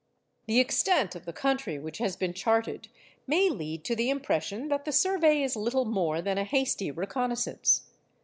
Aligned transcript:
The 0.47 0.59
extent 0.59 1.13
of 1.15 1.25
the 1.25 1.31
country 1.31 1.77
which 1.77 1.99
has 1.99 2.15
been 2.15 2.33
charted 2.33 2.87
may 3.27 3.51
lead 3.51 3.83
to 3.85 3.95
the 3.95 4.09
impression 4.09 4.67
that 4.69 4.83
the 4.83 4.91
survey 4.91 5.43
is 5.43 5.55
little 5.55 5.85
more 5.85 6.23
than 6.23 6.39
a 6.39 6.43
hasty 6.43 6.89
reconnaissance. 6.89 7.83